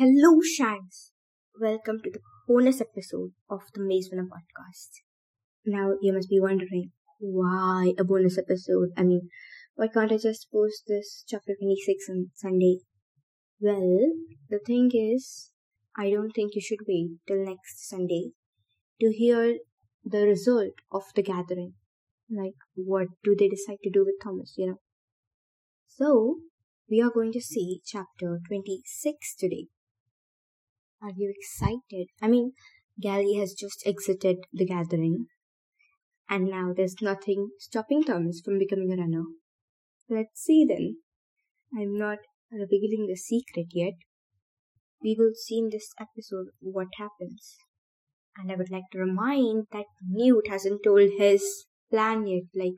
Hello, 0.00 0.40
Shanks. 0.40 1.12
Welcome 1.60 2.00
to 2.02 2.10
the 2.10 2.20
bonus 2.48 2.80
episode 2.80 3.32
of 3.50 3.60
the 3.74 3.82
Maze 3.82 4.08
Runner 4.10 4.26
podcast. 4.26 4.88
Now, 5.66 5.92
you 6.00 6.14
must 6.14 6.30
be 6.30 6.40
wondering, 6.40 6.92
why 7.18 7.92
a 7.98 8.04
bonus 8.04 8.38
episode? 8.38 8.92
I 8.96 9.02
mean, 9.02 9.28
why 9.74 9.88
can't 9.88 10.10
I 10.10 10.16
just 10.16 10.50
post 10.50 10.84
this 10.88 11.22
chapter 11.28 11.52
26 11.54 12.06
on 12.08 12.30
Sunday? 12.34 12.78
Well, 13.60 14.14
the 14.48 14.58
thing 14.66 14.90
is, 14.94 15.50
I 15.98 16.08
don't 16.08 16.30
think 16.30 16.54
you 16.54 16.62
should 16.62 16.86
wait 16.88 17.18
till 17.28 17.44
next 17.44 17.86
Sunday 17.86 18.30
to 19.02 19.12
hear 19.12 19.58
the 20.02 20.26
result 20.26 20.72
of 20.90 21.02
the 21.14 21.22
gathering. 21.22 21.74
Like, 22.30 22.56
what 22.74 23.08
do 23.22 23.36
they 23.38 23.48
decide 23.48 23.80
to 23.84 23.90
do 23.90 24.06
with 24.06 24.14
Thomas, 24.24 24.54
you 24.56 24.66
know? 24.66 24.80
So, 25.88 26.38
we 26.88 27.02
are 27.02 27.10
going 27.10 27.32
to 27.32 27.40
see 27.42 27.82
chapter 27.84 28.40
26 28.48 29.36
today. 29.36 29.66
Are 31.02 31.12
you 31.16 31.32
excited? 31.34 32.08
I 32.20 32.28
mean, 32.28 32.52
Gally 33.00 33.34
has 33.36 33.54
just 33.54 33.82
exited 33.86 34.44
the 34.52 34.66
gathering, 34.66 35.28
and 36.28 36.44
now 36.46 36.74
there's 36.76 37.00
nothing 37.00 37.50
stopping 37.58 38.04
Thomas 38.04 38.42
from 38.44 38.58
becoming 38.58 38.92
a 38.92 38.96
runner. 38.96 39.24
Let's 40.10 40.42
see 40.42 40.66
then. 40.68 40.96
I'm 41.74 41.96
not 41.96 42.18
revealing 42.52 43.06
the 43.06 43.16
secret 43.16 43.68
yet. 43.72 43.94
We 45.02 45.16
will 45.18 45.32
see 45.34 45.58
in 45.58 45.70
this 45.70 45.88
episode 45.98 46.48
what 46.60 46.88
happens. 46.98 47.56
And 48.36 48.52
I 48.52 48.56
would 48.56 48.70
like 48.70 48.90
to 48.92 48.98
remind 48.98 49.68
that 49.72 49.86
Newt 50.06 50.48
hasn't 50.48 50.82
told 50.84 51.10
his 51.16 51.64
plan 51.90 52.26
yet, 52.26 52.44
like 52.54 52.76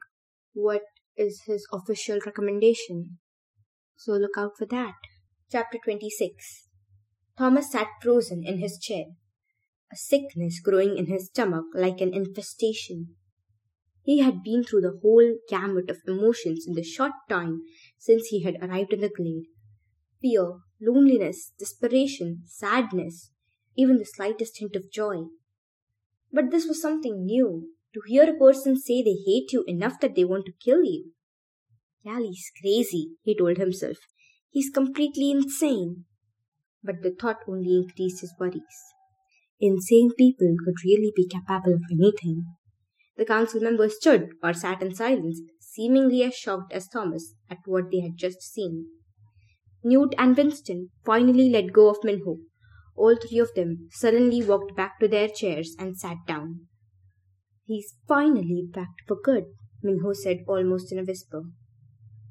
what 0.53 0.83
is 1.17 1.43
his 1.47 1.67
official 1.73 2.21
recommendation. 2.25 3.19
So 3.97 4.13
look 4.13 4.39
out 4.39 4.53
for 4.57 4.67
that. 4.67 4.95
Chapter 5.51 5.79
26 5.85 6.69
Thomas 7.37 7.73
sat 7.73 7.89
frozen 8.03 8.45
in 8.45 8.59
his 8.59 8.79
chair, 8.79 9.07
a 9.93 9.97
sickness 9.97 10.61
growing 10.61 10.97
in 10.97 11.07
his 11.07 11.27
stomach 11.27 11.67
like 11.75 12.01
an 12.01 12.15
infestation. 12.15 13.17
He 14.03 14.19
had 14.19 14.43
been 14.43 14.65
through 14.65 14.83
the 14.83 14.99
whole 15.01 15.37
gamut 15.49 15.89
of 15.91 15.99
emotions 16.07 16.65
in 16.67 16.75
the 16.75 16.83
short 16.83 17.13
time 17.29 17.63
since 17.99 18.27
he 18.27 18.43
had 18.43 18.57
arrived 18.61 18.93
in 18.93 19.01
the 19.01 19.09
glade 19.09 19.45
fear, 20.23 20.61
loneliness, 20.81 21.53
desperation, 21.59 22.43
sadness, 22.47 23.31
even 23.77 23.99
the 23.99 24.05
slightest 24.05 24.59
hint 24.59 24.77
of 24.77 24.91
joy. 24.91 25.25
But 26.33 26.51
this 26.51 26.67
was 26.67 26.81
something 26.81 27.27
new 27.27 27.71
to 27.93 28.01
hear 28.07 28.31
a 28.31 28.39
person 28.39 28.79
say 28.79 29.03
they 29.03 29.19
hate 29.27 29.53
you 29.53 29.65
enough 29.67 30.01
that 30.01 30.15
they 30.15 30.25
want 30.25 30.47
to 30.47 30.53
kill 30.65 30.83
you. 30.85 31.13
Gally's 32.05 32.51
crazy, 32.61 33.13
he 33.23 33.37
told 33.37 33.59
himself. 33.59 33.99
He's 34.51 34.71
completely 34.71 35.31
insane. 35.31 36.05
But 36.83 37.03
the 37.03 37.11
thought 37.11 37.39
only 37.47 37.77
increased 37.77 38.21
his 38.21 38.35
worries. 38.39 38.63
Insane 39.61 40.11
people 40.19 40.57
could 40.65 40.75
really 40.85 41.13
be 41.15 41.29
capable 41.29 41.75
of 41.75 41.83
anything. 41.91 42.47
The 43.17 43.25
council 43.25 43.61
members 43.61 43.97
stood 43.97 44.31
or 44.43 44.53
sat 44.53 44.83
in 44.83 44.95
silence, 44.95 45.41
seemingly 45.61 46.23
as 46.25 46.35
shocked 46.35 46.73
as 46.73 46.89
Thomas 46.89 47.35
at 47.49 47.59
what 47.67 47.91
they 47.91 48.01
had 48.01 48.17
just 48.17 48.43
seen. 48.43 48.87
Newt 49.85 50.15
and 50.17 50.37
Winston 50.37 50.91
finally 51.05 51.49
let 51.51 51.73
go 51.73 51.89
of 51.89 52.03
Minho. 52.03 52.39
All 52.97 53.17
three 53.17 53.39
of 53.39 53.55
them 53.55 53.89
suddenly 53.91 54.43
walked 54.43 54.77
back 54.77 54.99
to 55.01 55.09
their 55.09 55.29
chairs 55.29 55.75
and 55.79 55.99
sat 55.99 56.19
down. 56.27 56.67
He's 57.65 57.95
finally 58.07 58.69
backed 58.69 59.03
for 59.07 59.17
good, 59.23 59.45
Minho 59.83 60.13
said 60.13 60.45
almost 60.47 60.93
in 60.93 60.99
a 60.99 61.05
whisper. 61.05 61.43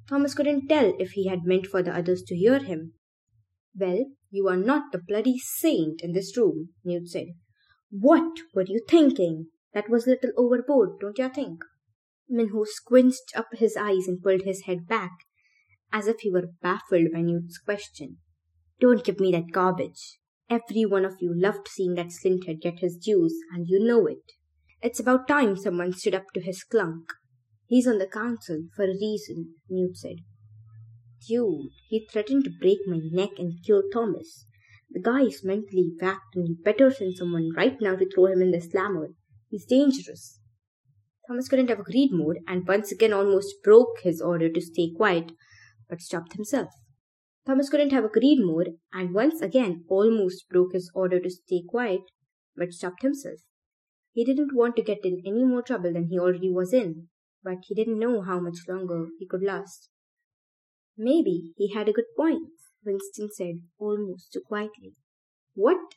Thomas 0.08 0.34
couldn't 0.34 0.68
tell 0.68 0.94
if 1.00 1.12
he 1.12 1.28
had 1.28 1.46
meant 1.46 1.68
for 1.68 1.82
the 1.82 1.96
others 1.96 2.22
to 2.24 2.36
hear 2.36 2.60
him. 2.60 2.94
Well, 3.76 4.06
you 4.30 4.48
are 4.48 4.58
not 4.58 4.92
the 4.92 5.00
bloody 5.00 5.38
saint 5.38 6.02
in 6.02 6.14
this 6.14 6.36
room, 6.38 6.70
Newt 6.84 7.10
said. 7.10 7.28
What 7.90 8.40
were 8.54 8.66
you 8.66 8.82
thinking? 8.88 9.48
That 9.74 9.90
was 9.90 10.06
a 10.06 10.12
little 10.12 10.32
overboard, 10.38 11.00
don't 11.00 11.18
you 11.18 11.30
think? 11.30 11.64
Minho 12.30 12.64
squinched 12.66 13.32
up 13.36 13.48
his 13.54 13.78
eyes 13.78 14.08
and 14.08 14.22
pulled 14.22 14.44
his 14.44 14.62
head 14.62 14.88
back, 14.88 15.12
as 15.92 16.08
if 16.08 16.20
he 16.22 16.32
were 16.32 16.54
baffled 16.62 17.12
by 17.14 17.22
Newt's 17.22 17.58
question. 17.58 18.18
Don't 18.80 19.04
give 19.04 19.20
me 19.20 19.32
that 19.32 19.52
garbage. 19.52 20.20
Every 20.50 20.86
one 20.86 21.06
of 21.06 21.16
you 21.22 21.34
loved 21.34 21.68
seeing 21.70 21.96
that 21.96 22.12
slinthead 22.12 22.62
get 22.62 22.80
his 22.80 22.98
dues, 22.98 23.36
and 23.54 23.68
you 23.68 23.80
know 23.80 24.08
it. 24.08 24.34
It's 24.82 25.00
about 25.00 25.28
time 25.28 25.56
someone 25.56 25.94
stood 25.94 26.16
up 26.16 26.26
to 26.34 26.42
his 26.42 26.66
klunk. 26.70 27.06
He's 27.68 27.88
on 27.88 28.00
the 28.00 28.08
council 28.08 28.64
for 28.76 28.84
a 28.84 28.98
reason, 29.00 29.56
Newt 29.70 29.96
said. 29.96 30.18
Dude, 31.28 31.70
he 31.88 32.08
threatened 32.12 32.46
to 32.46 32.50
break 32.50 32.80
my 32.88 33.00
neck 33.02 33.32
and 33.38 33.64
kill 33.64 33.84
Thomas. 33.94 34.46
The 34.90 35.00
guy 35.00 35.22
is 35.22 35.44
mentally 35.44 35.94
whacked 36.02 36.36
and 36.36 36.48
you 36.48 36.58
better 36.64 36.92
send 36.92 37.18
someone 37.18 37.52
right 37.56 37.80
now 37.80 37.96
to 37.96 38.10
throw 38.10 38.26
him 38.26 38.42
in 38.42 38.52
the 38.52 38.60
slammer. 38.60 39.10
He's 39.50 39.66
dangerous. 39.66 40.40
Thomas 41.28 41.48
couldn't 41.48 41.70
have 41.70 41.80
agreed 41.80 42.12
more 42.12 42.38
and 42.48 42.68
once 42.68 42.92
again 42.92 43.14
almost 43.14 43.64
broke 43.64 44.00
his 44.04 44.22
order 44.22 44.50
to 44.50 44.62
stay 44.62 44.92
quiet, 44.96 45.32
but 45.88 46.02
stopped 46.02 46.34
himself. 46.34 46.70
Thomas 47.46 47.70
couldn't 47.70 47.92
have 47.92 48.06
agreed 48.06 48.40
more 48.44 48.66
and 48.92 49.14
once 49.14 49.42
again 49.42 49.86
almost 49.88 50.50
broke 50.50 50.74
his 50.74 50.92
order 50.96 51.20
to 51.20 51.30
stay 51.30 51.64
quiet, 51.68 52.02
but 52.56 52.74
stopped 52.74 53.04
himself. 53.04 53.40
He 54.12 54.26
didn't 54.26 54.56
want 54.56 54.76
to 54.76 54.84
get 54.84 55.06
in 55.06 55.22
any 55.26 55.44
more 55.44 55.62
trouble 55.62 55.94
than 55.94 56.08
he 56.08 56.20
already 56.20 56.50
was 56.50 56.74
in 56.74 57.08
but 57.44 57.58
he 57.68 57.76
didn't 57.76 58.00
know 58.00 58.22
how 58.22 58.40
much 58.40 58.68
longer 58.68 59.08
he 59.20 59.28
could 59.28 59.44
last. 59.44 59.90
Maybe 61.04 61.54
he 61.58 61.74
had 61.74 61.90
a 61.90 61.94
good 61.94 62.14
point, 62.16 62.50
Winston 62.86 63.30
said, 63.32 63.56
almost 63.80 64.32
too 64.32 64.42
quietly. 64.48 64.94
What? 65.56 65.96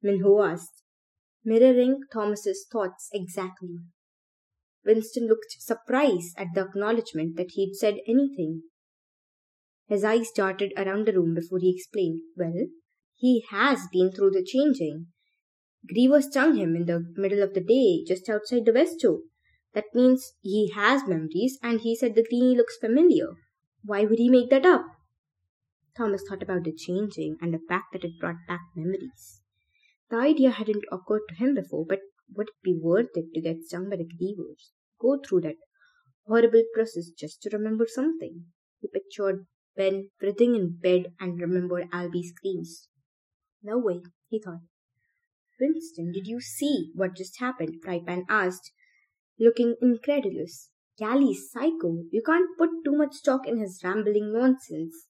Minho 0.00 0.40
asked, 0.40 0.84
mirroring 1.44 2.02
Thomas's 2.12 2.64
thoughts 2.70 3.08
exactly. 3.12 3.78
Winston 4.84 5.26
looked 5.26 5.56
surprised 5.58 6.38
at 6.38 6.54
the 6.54 6.60
acknowledgement 6.60 7.34
that 7.36 7.50
he'd 7.54 7.74
said 7.74 7.96
anything. 8.06 8.62
His 9.88 10.04
eyes 10.04 10.30
darted 10.30 10.72
around 10.76 11.08
the 11.08 11.14
room 11.14 11.34
before 11.34 11.58
he 11.58 11.74
explained, 11.74 12.20
Well, 12.36 12.68
he 13.16 13.44
has 13.50 13.88
been 13.90 14.12
through 14.12 14.30
the 14.30 14.44
changing. 14.44 15.08
Griever 15.92 16.22
stung 16.22 16.54
him 16.54 16.76
in 16.76 16.84
the 16.84 17.04
middle 17.16 17.42
of 17.42 17.54
the 17.54 17.64
day 17.64 18.04
just 18.06 18.28
outside 18.28 18.64
the 18.64 18.72
West 18.72 19.00
Door. 19.00 19.22
That 19.74 19.92
means 19.92 20.34
he 20.40 20.70
has 20.76 21.08
memories, 21.08 21.58
and 21.64 21.80
he 21.80 21.96
said 21.96 22.14
the 22.14 22.22
greenie 22.22 22.56
looks 22.56 22.76
familiar. 22.76 23.30
Why 23.86 24.04
would 24.04 24.18
he 24.18 24.28
make 24.28 24.50
that 24.50 24.66
up? 24.66 24.84
Thomas 25.96 26.24
thought 26.28 26.42
about 26.42 26.64
the 26.64 26.72
changing 26.72 27.36
and 27.40 27.54
the 27.54 27.60
fact 27.68 27.92
that 27.92 28.04
it 28.04 28.18
brought 28.18 28.46
back 28.48 28.62
memories. 28.74 29.42
The 30.10 30.16
idea 30.16 30.50
hadn't 30.50 30.84
occurred 30.90 31.22
to 31.28 31.34
him 31.36 31.54
before, 31.54 31.86
but 31.86 32.00
would 32.34 32.48
it 32.48 32.62
be 32.64 32.76
worth 32.82 33.10
it 33.14 33.32
to 33.32 33.40
get 33.40 33.62
stung 33.62 33.88
by 33.88 33.96
the 33.96 34.04
grievers? 34.04 34.72
Go 35.00 35.18
through 35.18 35.42
that 35.42 35.56
horrible 36.26 36.64
process 36.74 37.10
just 37.16 37.40
to 37.42 37.56
remember 37.56 37.86
something. 37.88 38.46
He 38.80 38.88
pictured 38.88 39.46
Ben 39.76 40.10
writhing 40.20 40.56
in 40.56 40.78
bed 40.82 41.12
and 41.20 41.40
remembered 41.40 41.88
Alby's 41.92 42.32
screams. 42.34 42.88
No 43.62 43.78
way, 43.78 44.00
he 44.28 44.40
thought. 44.42 44.62
Winston, 45.60 46.10
did 46.12 46.26
you 46.26 46.40
see 46.40 46.90
what 46.94 47.16
just 47.16 47.38
happened? 47.38 47.82
Frypan 47.84 48.24
asked, 48.28 48.72
looking 49.38 49.76
incredulous. 49.80 50.70
Gally's 50.98 51.50
psycho. 51.50 52.04
You 52.10 52.22
can't 52.24 52.56
put 52.56 52.70
too 52.84 52.96
much 52.96 53.14
stock 53.14 53.46
in 53.46 53.58
his 53.58 53.80
rambling 53.84 54.32
nonsense. 54.32 55.06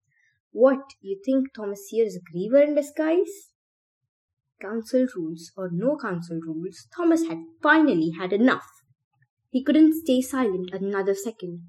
What, 0.51 0.81
you 1.01 1.21
think 1.25 1.53
Thomas 1.55 1.87
here 1.91 2.07
is 2.07 2.17
a 2.17 2.37
griever 2.37 2.67
in 2.67 2.75
disguise? 2.75 3.51
Council 4.61 5.07
rules 5.15 5.53
or 5.57 5.71
no 5.71 5.97
council 5.97 6.41
rules, 6.45 6.89
Thomas 6.97 7.27
had 7.27 7.39
finally 7.63 8.13
had 8.19 8.33
enough. 8.33 8.67
He 9.51 9.63
couldn't 9.63 10.01
stay 10.01 10.23
silent 10.23 10.71
another 10.73 11.15
second. 11.15 11.63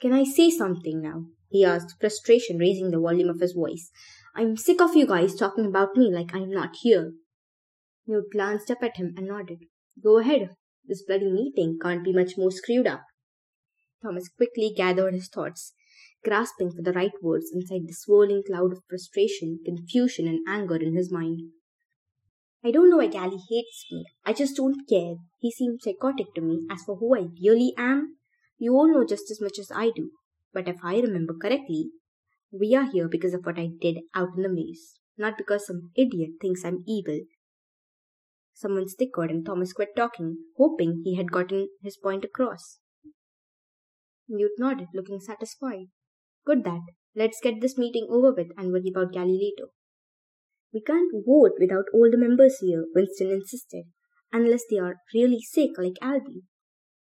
Can 0.00 0.12
I 0.12 0.24
say 0.24 0.50
something 0.50 1.00
now? 1.00 1.26
he 1.48 1.64
asked, 1.64 1.94
frustration 2.00 2.58
raising 2.58 2.90
the 2.90 2.98
volume 2.98 3.28
of 3.28 3.40
his 3.40 3.52
voice. 3.52 3.90
I'm 4.34 4.56
sick 4.56 4.80
of 4.80 4.96
you 4.96 5.06
guys 5.06 5.36
talking 5.36 5.66
about 5.66 5.96
me 5.96 6.12
like 6.12 6.34
I'm 6.34 6.50
not 6.50 6.76
here. 6.82 7.12
Newt 8.06 8.32
glanced 8.32 8.70
up 8.70 8.82
at 8.82 8.96
him 8.96 9.14
and 9.16 9.28
nodded. 9.28 9.60
Go 10.02 10.18
ahead. 10.18 10.50
This 10.84 11.04
bloody 11.04 11.30
meeting 11.30 11.78
can't 11.80 12.04
be 12.04 12.12
much 12.12 12.36
more 12.36 12.50
screwed 12.50 12.88
up. 12.88 13.04
Thomas 14.04 14.28
quickly 14.28 14.72
gathered 14.76 15.14
his 15.14 15.28
thoughts, 15.28 15.72
grasping 16.22 16.70
for 16.70 16.82
the 16.82 16.92
right 16.92 17.14
words 17.22 17.50
inside 17.54 17.86
the 17.86 17.94
swirling 17.94 18.42
cloud 18.46 18.72
of 18.72 18.82
frustration, 18.88 19.60
confusion, 19.64 20.28
and 20.28 20.46
anger 20.46 20.76
in 20.76 20.94
his 20.94 21.10
mind. 21.10 21.40
I 22.62 22.70
don't 22.70 22.90
know 22.90 22.98
why 22.98 23.06
Gally 23.06 23.38
hates 23.50 23.86
me. 23.90 24.04
I 24.24 24.32
just 24.32 24.56
don't 24.56 24.86
care. 24.88 25.14
He 25.40 25.50
seems 25.50 25.82
psychotic 25.84 26.34
to 26.34 26.40
me. 26.40 26.66
As 26.70 26.82
for 26.82 26.96
who 26.96 27.16
I 27.16 27.28
really 27.42 27.72
am, 27.78 28.18
you 28.58 28.74
all 28.74 28.92
know 28.92 29.06
just 29.06 29.30
as 29.30 29.40
much 29.40 29.58
as 29.58 29.70
I 29.74 29.90
do. 29.94 30.10
But 30.52 30.68
if 30.68 30.76
I 30.82 31.00
remember 31.00 31.34
correctly, 31.34 31.90
we 32.52 32.74
are 32.74 32.90
here 32.90 33.08
because 33.08 33.34
of 33.34 33.44
what 33.44 33.58
I 33.58 33.70
did 33.80 33.98
out 34.14 34.36
in 34.36 34.42
the 34.42 34.48
maze, 34.48 34.98
not 35.16 35.38
because 35.38 35.66
some 35.66 35.90
idiot 35.96 36.32
thinks 36.40 36.64
I'm 36.64 36.84
evil 36.86 37.20
Someone 38.56 38.86
stickered 38.86 39.30
and 39.30 39.44
Thomas 39.44 39.72
quit 39.72 39.96
talking, 39.96 40.38
hoping 40.56 41.02
he 41.02 41.16
had 41.16 41.32
gotten 41.32 41.70
his 41.82 41.96
point 41.96 42.24
across. 42.24 42.78
Newt 44.28 44.52
nodded, 44.58 44.88
looking 44.94 45.20
satisfied. 45.20 45.86
Good 46.46 46.64
that. 46.64 46.82
Let's 47.14 47.40
get 47.42 47.60
this 47.60 47.78
meeting 47.78 48.06
over 48.10 48.32
with 48.32 48.48
and 48.56 48.72
worry 48.72 48.90
about 48.94 49.12
Gally 49.12 49.38
later. 49.38 49.70
We 50.72 50.82
can't 50.82 51.12
vote 51.26 51.52
without 51.60 51.84
all 51.94 52.10
the 52.10 52.18
members 52.18 52.58
here, 52.60 52.86
Winston 52.94 53.30
insisted, 53.30 53.84
unless 54.32 54.64
they 54.68 54.78
are 54.78 54.96
really 55.14 55.40
sick 55.40 55.70
like 55.78 55.94
Alby. 56.02 56.42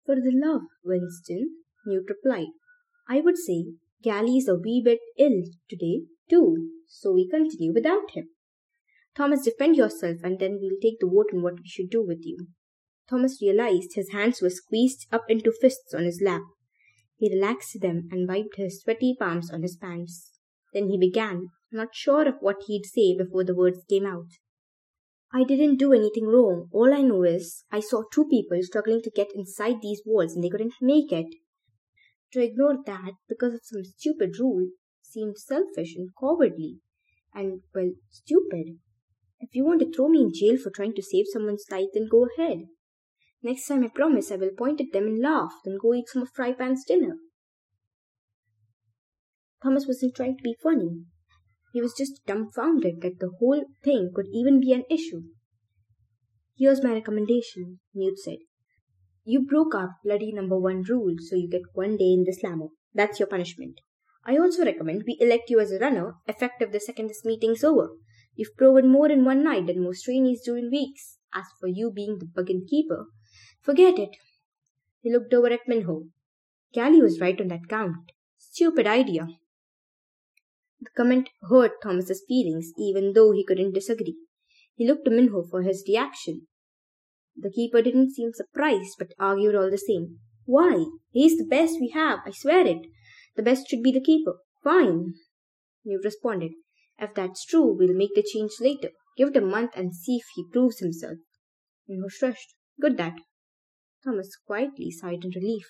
For 0.05 0.15
the 0.15 0.31
love, 0.33 0.61
Winston, 0.83 1.57
Newt 1.85 2.05
replied. 2.07 2.53
I 3.09 3.21
would 3.21 3.37
say 3.37 3.73
Gally 4.03 4.37
is 4.37 4.47
a 4.47 4.55
wee 4.55 4.81
bit 4.83 4.99
ill 5.17 5.43
today, 5.69 6.03
too, 6.29 6.69
so 6.87 7.13
we 7.13 7.27
continue 7.27 7.73
without 7.73 8.11
him. 8.11 8.29
Thomas, 9.15 9.43
defend 9.43 9.75
yourself, 9.75 10.17
and 10.23 10.39
then 10.39 10.59
we'll 10.61 10.79
take 10.81 10.99
the 10.99 11.07
vote 11.07 11.29
on 11.33 11.41
what 11.41 11.55
we 11.55 11.67
should 11.67 11.89
do 11.89 12.05
with 12.05 12.19
you. 12.21 12.47
Thomas 13.09 13.41
realized 13.41 13.95
his 13.95 14.11
hands 14.11 14.41
were 14.41 14.49
squeezed 14.49 15.07
up 15.11 15.23
into 15.29 15.51
fists 15.51 15.93
on 15.93 16.03
his 16.03 16.21
lap. 16.23 16.41
He 17.23 17.33
relaxed 17.33 17.79
them 17.79 18.09
and 18.11 18.27
wiped 18.27 18.57
his 18.57 18.81
sweaty 18.81 19.15
palms 19.17 19.49
on 19.49 19.61
his 19.61 19.77
pants. 19.77 20.29
Then 20.73 20.89
he 20.89 20.97
began, 20.97 21.51
not 21.71 21.95
sure 21.95 22.27
of 22.27 22.41
what 22.41 22.63
he'd 22.67 22.85
say 22.85 23.15
before 23.17 23.45
the 23.45 23.55
words 23.55 23.85
came 23.89 24.05
out. 24.05 24.27
I 25.33 25.45
didn't 25.45 25.77
do 25.77 25.93
anything 25.93 26.25
wrong. 26.25 26.67
All 26.73 26.93
I 26.93 27.01
know 27.01 27.23
is 27.23 27.63
I 27.71 27.79
saw 27.79 28.03
two 28.11 28.27
people 28.27 28.61
struggling 28.61 29.01
to 29.03 29.09
get 29.09 29.29
inside 29.33 29.77
these 29.81 30.01
walls 30.05 30.35
and 30.35 30.43
they 30.43 30.49
couldn't 30.49 30.73
make 30.81 31.13
it. 31.13 31.33
To 32.33 32.43
ignore 32.43 32.83
that 32.85 33.13
because 33.29 33.53
of 33.53 33.61
some 33.63 33.85
stupid 33.85 34.37
rule 34.37 34.71
seemed 35.01 35.37
selfish 35.37 35.95
and 35.95 36.09
cowardly. 36.19 36.79
And, 37.33 37.61
well, 37.73 37.91
stupid. 38.09 38.79
If 39.39 39.55
you 39.55 39.63
want 39.63 39.79
to 39.79 39.89
throw 39.89 40.09
me 40.09 40.23
in 40.23 40.33
jail 40.33 40.57
for 40.61 40.71
trying 40.71 40.95
to 40.95 41.01
save 41.01 41.27
someone's 41.31 41.67
life, 41.71 41.87
then 41.93 42.09
go 42.11 42.27
ahead. 42.37 42.65
Next 43.43 43.67
time 43.67 43.83
I 43.83 43.89
promise 43.89 44.31
I 44.31 44.37
will 44.37 44.51
point 44.57 44.79
at 44.79 44.93
them 44.93 45.03
and 45.03 45.21
laugh, 45.21 45.51
then 45.65 45.77
go 45.81 45.93
eat 45.93 46.07
some 46.07 46.21
of 46.21 46.29
Frypan's 46.33 46.85
dinner. 46.85 47.17
Thomas 49.61 49.85
wasn't 49.85 50.15
trying 50.15 50.37
to 50.37 50.43
be 50.43 50.55
funny. 50.63 51.03
He 51.73 51.81
was 51.81 51.93
just 51.97 52.25
dumbfounded 52.25 53.01
that 53.01 53.19
the 53.19 53.31
whole 53.39 53.65
thing 53.83 54.11
could 54.15 54.27
even 54.31 54.61
be 54.61 54.71
an 54.71 54.83
issue. 54.89 55.23
Here's 56.57 56.83
my 56.83 56.93
recommendation, 56.93 57.79
Newt 57.93 58.17
said. 58.19 58.37
You 59.25 59.45
broke 59.45 59.73
our 59.73 59.95
bloody 60.03 60.31
number 60.31 60.57
one 60.57 60.83
rule, 60.83 61.15
so 61.19 61.35
you 61.35 61.49
get 61.49 61.61
one 61.73 61.97
day 61.97 62.13
in 62.13 62.23
the 62.25 62.33
slammer. 62.33 62.67
That's 62.93 63.19
your 63.19 63.27
punishment. 63.27 63.79
I 64.25 64.37
also 64.37 64.63
recommend 64.63 65.03
we 65.05 65.17
elect 65.19 65.49
you 65.49 65.59
as 65.59 65.71
a 65.71 65.79
runner, 65.79 66.13
effective 66.27 66.71
the 66.71 66.79
second 66.79 67.07
this 67.07 67.25
meeting's 67.25 67.63
over. 67.63 67.89
You've 68.35 68.55
proven 68.57 68.89
more 68.89 69.09
in 69.09 69.25
one 69.25 69.43
night 69.43 69.67
than 69.67 69.83
most 69.83 70.03
trainees 70.03 70.41
do 70.45 70.55
in 70.55 70.69
weeks. 70.71 71.17
As 71.33 71.45
for 71.59 71.67
you 71.67 71.91
being 71.91 72.19
the 72.19 72.25
Buggin 72.25 72.67
keeper, 72.69 73.07
forget 73.63 73.97
it. 73.97 74.17
He 75.01 75.11
looked 75.11 75.33
over 75.33 75.47
at 75.47 75.67
Minho. 75.67 76.03
Gally 76.73 77.01
was 77.01 77.19
right 77.19 77.39
on 77.39 77.47
that 77.49 77.67
count. 77.67 78.11
Stupid 78.37 78.87
idea. 78.87 79.27
The 80.81 80.89
comment 80.97 81.29
hurt 81.49 81.81
Thomas's 81.81 82.23
feelings, 82.27 82.71
even 82.77 83.13
though 83.13 83.31
he 83.31 83.45
couldn't 83.45 83.73
disagree. 83.73 84.17
He 84.75 84.87
looked 84.87 85.05
to 85.05 85.11
Minho 85.11 85.43
for 85.43 85.61
his 85.61 85.83
reaction. 85.87 86.47
The 87.35 87.51
keeper 87.51 87.81
didn't 87.81 88.13
seem 88.13 88.31
surprised, 88.33 88.95
but 88.99 89.13
argued 89.17 89.55
all 89.55 89.71
the 89.71 89.77
same. 89.77 90.19
Why? 90.45 90.85
He's 91.11 91.37
the 91.37 91.45
best 91.45 91.79
we 91.79 91.89
have, 91.89 92.19
I 92.25 92.31
swear 92.31 92.67
it. 92.67 92.85
The 93.35 93.43
best 93.43 93.67
should 93.67 93.81
be 93.81 93.91
the 93.91 94.01
keeper. 94.01 94.35
Fine. 94.63 95.13
Newt 95.85 96.03
responded. 96.03 96.51
If 96.99 97.13
that's 97.15 97.45
true, 97.45 97.75
we'll 97.77 97.95
make 97.95 98.13
the 98.15 98.23
change 98.23 98.51
later. 98.59 98.89
Give 99.17 99.29
it 99.29 99.37
a 99.37 99.41
month 99.41 99.71
and 99.75 99.95
see 99.95 100.17
if 100.17 100.25
he 100.35 100.45
proves 100.51 100.79
himself. 100.79 101.17
Minho 101.87 102.07
shushed. 102.07 102.55
Good 102.79 102.97
that. 102.97 103.15
Thomas 104.03 104.35
quietly 104.35 104.91
sighed 104.91 105.23
in 105.23 105.31
relief. 105.35 105.65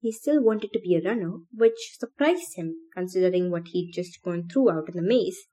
He 0.00 0.12
still 0.12 0.42
wanted 0.42 0.72
to 0.72 0.80
be 0.80 0.96
a 0.96 1.02
runner, 1.06 1.38
which 1.52 1.96
surprised 1.98 2.56
him, 2.56 2.74
considering 2.94 3.50
what 3.50 3.68
he'd 3.68 3.92
just 3.92 4.22
gone 4.22 4.48
through 4.48 4.70
out 4.70 4.88
in 4.88 4.96
the 4.96 5.02
maze. 5.02 5.46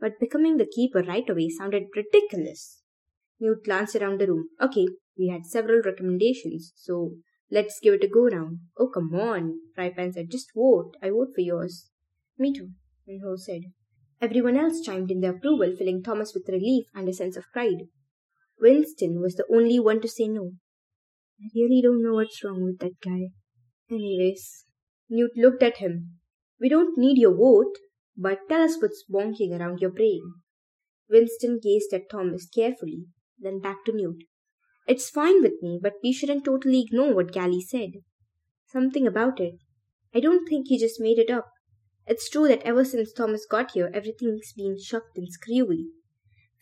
But 0.00 0.18
becoming 0.18 0.56
the 0.56 0.66
keeper 0.66 1.02
right 1.02 1.28
away 1.28 1.50
sounded 1.50 1.88
ridiculous. 1.94 2.82
Newt 3.38 3.64
glanced 3.64 3.96
around 3.96 4.20
the 4.20 4.26
room. 4.26 4.48
Okay, 4.60 4.86
we 5.18 5.28
had 5.28 5.44
several 5.44 5.82
recommendations, 5.82 6.72
so 6.76 7.16
let's 7.50 7.78
give 7.80 7.94
it 7.94 8.04
a 8.04 8.08
go 8.08 8.24
round. 8.24 8.60
Oh, 8.78 8.88
come 8.88 9.14
on, 9.14 9.60
Frypan 9.76 10.14
said. 10.14 10.30
Just 10.30 10.52
vote. 10.54 10.92
I 11.02 11.10
vote 11.10 11.28
for 11.34 11.42
yours. 11.42 11.90
Me 12.38 12.52
too, 12.52 12.70
Minho 13.06 13.36
said. 13.36 13.62
Everyone 14.20 14.56
else 14.56 14.80
chimed 14.80 15.10
in 15.10 15.20
their 15.20 15.36
approval, 15.36 15.74
filling 15.76 16.02
Thomas 16.02 16.32
with 16.32 16.48
relief 16.48 16.86
and 16.94 17.08
a 17.08 17.12
sense 17.12 17.36
of 17.36 17.44
pride. 17.52 17.88
Winston 18.58 19.20
was 19.20 19.34
the 19.34 19.46
only 19.52 19.78
one 19.78 20.00
to 20.00 20.08
say 20.08 20.28
no. 20.28 20.52
I 21.40 21.48
really 21.54 21.80
don't 21.82 22.02
know 22.02 22.14
what's 22.14 22.42
wrong 22.44 22.62
with 22.64 22.78
that 22.78 23.00
guy. 23.04 23.30
Anyways, 23.90 24.64
Newt 25.10 25.32
looked 25.36 25.62
at 25.62 25.78
him. 25.78 26.18
We 26.60 26.68
don't 26.68 26.96
need 26.96 27.18
your 27.18 27.34
vote, 27.34 27.76
but 28.16 28.38
tell 28.48 28.62
us 28.62 28.80
what's 28.80 29.04
bonking 29.10 29.58
around 29.58 29.80
your 29.80 29.90
brain. 29.90 30.22
Winston 31.10 31.60
gazed 31.62 31.92
at 31.92 32.08
Thomas 32.10 32.48
carefully, 32.48 33.06
then 33.38 33.60
back 33.60 33.84
to 33.84 33.92
Newt. 33.92 34.24
It's 34.86 35.10
fine 35.10 35.42
with 35.42 35.62
me, 35.62 35.78
but 35.82 35.94
we 36.02 36.12
shouldn't 36.12 36.44
totally 36.44 36.82
ignore 36.82 37.14
what 37.14 37.32
Gally 37.32 37.60
said. 37.60 37.90
Something 38.66 39.06
about 39.06 39.40
it. 39.40 39.54
I 40.14 40.20
don't 40.20 40.46
think 40.48 40.68
he 40.68 40.78
just 40.78 41.00
made 41.00 41.18
it 41.18 41.30
up. 41.30 41.46
It's 42.06 42.28
true 42.28 42.46
that 42.48 42.62
ever 42.62 42.84
since 42.84 43.12
Thomas 43.12 43.46
got 43.50 43.72
here, 43.72 43.90
everything's 43.94 44.52
been 44.56 44.76
shucked 44.80 45.16
and 45.16 45.28
screwy. 45.30 45.86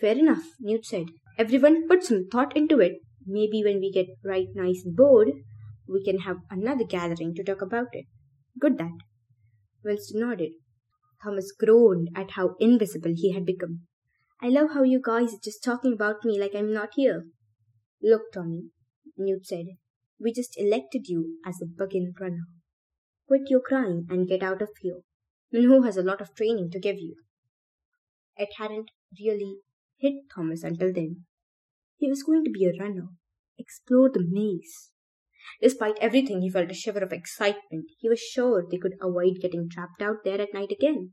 Fair 0.00 0.16
enough, 0.16 0.44
Newt 0.60 0.84
said. 0.86 1.06
Everyone 1.36 1.88
put 1.88 2.04
some 2.04 2.28
thought 2.28 2.56
into 2.56 2.80
it. 2.80 3.00
Maybe 3.26 3.62
when 3.64 3.80
we 3.80 3.90
get 3.92 4.06
right 4.24 4.48
nice 4.54 4.82
bored, 4.84 5.30
we 5.88 6.04
can 6.04 6.20
have 6.20 6.38
another 6.50 6.84
gathering 6.84 7.34
to 7.34 7.44
talk 7.44 7.62
about 7.62 7.88
it. 7.92 8.06
Good 8.58 8.78
that. 8.78 8.98
Winston 9.84 10.20
nodded. 10.20 10.52
Thomas 11.22 11.52
groaned 11.58 12.08
at 12.16 12.32
how 12.32 12.56
invisible 12.58 13.12
he 13.14 13.32
had 13.32 13.46
become. 13.46 13.82
I 14.40 14.48
love 14.48 14.70
how 14.74 14.82
you 14.82 15.00
guys 15.00 15.34
are 15.34 15.44
just 15.44 15.62
talking 15.62 15.92
about 15.92 16.24
me 16.24 16.40
like 16.40 16.54
I'm 16.54 16.72
not 16.72 16.90
here. 16.96 17.26
Look, 18.02 18.32
Tommy, 18.34 18.70
Newt 19.16 19.46
said. 19.46 19.66
We 20.20 20.32
just 20.32 20.58
elected 20.58 21.06
you 21.06 21.38
as 21.46 21.60
a 21.62 21.66
Buggin 21.66 22.12
runner. 22.20 22.46
Quit 23.28 23.42
your 23.48 23.60
crying 23.60 24.06
and 24.10 24.28
get 24.28 24.42
out 24.42 24.62
of 24.62 24.70
here. 24.80 25.00
Minho 25.52 25.82
has 25.82 25.96
a 25.96 26.02
lot 26.02 26.20
of 26.20 26.34
training 26.34 26.70
to 26.72 26.80
give 26.80 26.96
you. 26.98 27.16
It 28.36 28.48
hadn't 28.58 28.90
really 29.20 29.58
hit 29.98 30.14
Thomas 30.34 30.64
until 30.64 30.92
then. 30.92 31.24
He 32.02 32.08
was 32.08 32.24
going 32.24 32.42
to 32.42 32.50
be 32.50 32.66
a 32.66 32.72
runner, 32.82 33.10
explore 33.56 34.10
the 34.10 34.26
maze, 34.28 34.90
Despite 35.60 35.98
everything, 36.00 36.42
he 36.42 36.50
felt 36.50 36.72
a 36.72 36.74
shiver 36.74 36.98
of 36.98 37.12
excitement. 37.12 37.86
He 38.00 38.08
was 38.08 38.18
sure 38.18 38.66
they 38.68 38.78
could 38.78 38.94
avoid 39.00 39.38
getting 39.40 39.68
trapped 39.70 40.02
out 40.02 40.24
there 40.24 40.40
at 40.40 40.52
night 40.52 40.72
again. 40.72 41.12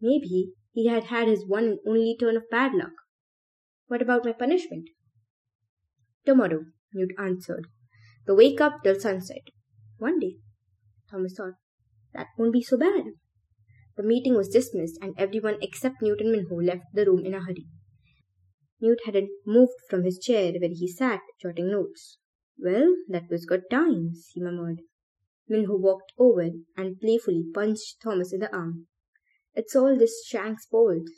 Maybe 0.00 0.54
he 0.72 0.86
had 0.88 1.04
had 1.04 1.28
his 1.28 1.46
one 1.46 1.64
and 1.64 1.78
only 1.86 2.16
turn 2.18 2.38
of 2.38 2.48
bad 2.50 2.72
luck. 2.74 2.92
What 3.88 4.00
about 4.00 4.24
my 4.24 4.32
punishment? 4.32 4.88
Tomorrow, 6.24 6.64
Newt 6.94 7.10
answered. 7.18 7.66
The 8.26 8.34
wake 8.34 8.62
up 8.62 8.82
till 8.82 8.98
sunset. 8.98 9.42
One 9.98 10.18
day, 10.18 10.36
Thomas 11.10 11.34
thought. 11.36 11.56
That 12.14 12.28
won't 12.38 12.54
be 12.54 12.62
so 12.62 12.78
bad. 12.78 13.04
The 13.98 14.02
meeting 14.02 14.34
was 14.34 14.48
dismissed, 14.48 14.98
and 15.02 15.14
everyone 15.18 15.58
except 15.60 16.00
Newt 16.00 16.22
and 16.22 16.32
Minho 16.32 16.56
left 16.56 16.86
the 16.94 17.04
room 17.04 17.26
in 17.26 17.34
a 17.34 17.40
hurry. 17.40 17.66
Newt 18.80 19.00
hadn't 19.04 19.30
moved 19.46 19.74
from 19.88 20.04
his 20.04 20.18
chair 20.18 20.52
where 20.52 20.70
he 20.70 20.88
sat 20.88 21.20
jotting 21.40 21.70
notes. 21.70 22.18
Well, 22.58 22.94
that 23.08 23.30
was 23.30 23.44
good 23.46 23.64
times, 23.70 24.30
he 24.32 24.40
murmured. 24.40 24.82
Minho 25.48 25.76
walked 25.76 26.12
over 26.18 26.50
and 26.76 27.00
playfully 27.00 27.44
punched 27.52 28.00
Thomas 28.02 28.32
in 28.32 28.40
the 28.40 28.54
arm. 28.54 28.86
It's 29.54 29.74
all 29.74 29.98
this 29.98 30.24
Shank's 30.26 30.66
fault. 30.66 31.08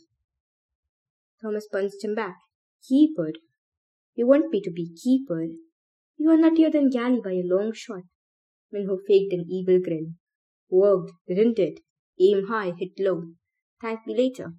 Thomas 1.41 1.69
punched 1.71 2.03
him 2.03 2.15
back. 2.15 2.37
Keeper. 2.89 3.33
You 4.15 4.27
want 4.27 4.51
me 4.51 4.61
to 4.63 4.71
be 4.71 4.95
keeper. 4.95 5.49
You 6.17 6.31
are 6.31 6.37
nuttier 6.37 6.71
than 6.73 6.91
Gally 6.91 7.21
by 7.23 7.33
a 7.33 7.43
long 7.45 7.73
shot. 7.75 8.03
Minho 8.73 8.99
faked 9.07 9.33
an 9.33 9.45
evil 9.49 9.81
grin. 9.81 10.17
Worked, 10.71 11.13
didn't 11.29 11.59
it? 11.59 11.81
Aim 12.21 12.47
high, 12.47 12.73
hit 12.79 12.93
low. 12.99 13.35
Thank 13.81 14.07
me 14.07 14.17
later. 14.17 14.55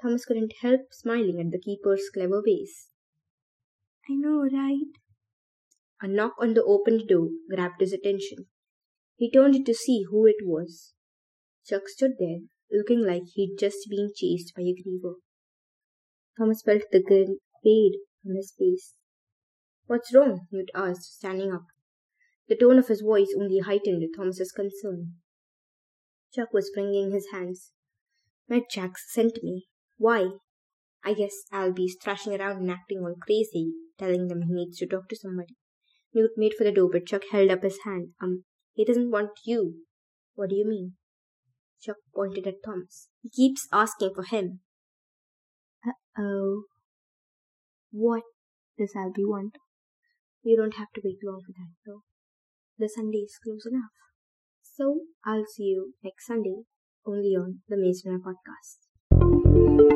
Thomas 0.00 0.24
couldn't 0.24 0.52
help 0.62 0.82
smiling 0.92 1.40
at 1.40 1.50
the 1.50 1.58
keeper's 1.58 2.08
clever 2.14 2.40
ways. 2.44 2.88
I 4.08 4.14
know, 4.14 4.48
right? 4.52 4.92
A 6.00 6.06
knock 6.06 6.34
on 6.40 6.54
the 6.54 6.62
opened 6.62 7.08
door 7.08 7.30
grabbed 7.50 7.80
his 7.80 7.92
attention. 7.92 8.46
He 9.16 9.30
turned 9.30 9.66
to 9.66 9.74
see 9.74 10.04
who 10.08 10.26
it 10.26 10.36
was. 10.42 10.94
Chuck 11.66 11.88
stood 11.88 12.12
there, 12.20 12.40
looking 12.70 13.04
like 13.04 13.24
he'd 13.34 13.56
just 13.58 13.88
been 13.90 14.12
chased 14.14 14.54
by 14.54 14.62
a 14.62 14.74
griever. 14.74 15.14
Thomas 16.38 16.62
felt 16.62 16.82
the 16.92 17.02
grin 17.02 17.38
fade 17.64 17.98
from 18.22 18.36
his 18.36 18.54
face. 18.56 18.94
What's 19.86 20.14
wrong? 20.14 20.46
Newt 20.52 20.70
asked, 20.74 21.16
standing 21.16 21.52
up. 21.52 21.64
The 22.48 22.56
tone 22.56 22.78
of 22.78 22.86
his 22.86 23.00
voice 23.00 23.34
only 23.36 23.58
heightened 23.58 24.04
Thomas's 24.16 24.52
concern. 24.52 25.14
Chuck 26.32 26.52
was 26.52 26.70
wringing 26.76 27.10
his 27.10 27.26
hands. 27.32 27.72
Med-jacks 28.48 29.12
sent 29.12 29.42
me. 29.42 29.66
Why? 29.98 30.30
I 31.04 31.14
guess 31.14 31.34
Alby's 31.52 31.96
thrashing 32.02 32.38
around 32.38 32.58
and 32.58 32.70
acting 32.70 33.00
all 33.00 33.14
crazy, 33.20 33.72
telling 33.98 34.28
them 34.28 34.42
he 34.42 34.52
needs 34.52 34.78
to 34.78 34.86
talk 34.86 35.08
to 35.08 35.16
somebody. 35.16 35.56
Newt 36.14 36.30
made 36.36 36.54
for 36.56 36.64
the 36.64 36.72
door, 36.72 36.88
but 36.90 37.06
Chuck 37.06 37.22
held 37.30 37.50
up 37.50 37.62
his 37.62 37.78
hand. 37.84 38.08
Um, 38.22 38.44
he 38.72 38.84
doesn't 38.84 39.10
want 39.10 39.30
you. 39.44 39.74
What 40.34 40.50
do 40.50 40.56
you 40.56 40.66
mean? 40.66 40.94
Chuck 41.80 41.96
pointed 42.14 42.46
at 42.46 42.62
Thomas. 42.64 43.08
He 43.22 43.30
keeps 43.30 43.68
asking 43.72 44.12
for 44.14 44.24
him. 44.24 44.60
Oh, 46.18 46.64
what 47.92 48.22
does 48.76 48.92
Alby 48.96 49.24
want? 49.24 49.56
You 50.42 50.56
don't 50.56 50.74
have 50.74 50.88
to 50.94 51.00
wait 51.04 51.18
long 51.24 51.42
for 51.46 51.52
that 51.52 51.70
though. 51.86 52.02
The 52.78 52.88
Sunday 52.88 53.18
is 53.18 53.38
close 53.42 53.66
enough. 53.66 53.90
So 54.62 55.00
I'll 55.24 55.44
see 55.46 55.64
you 55.64 55.94
next 56.02 56.26
Sunday 56.26 56.62
only 57.06 57.34
on 57.36 57.60
the 57.68 57.76
Maze 57.76 58.02
Runner 58.04 58.18
podcast. 58.18 59.87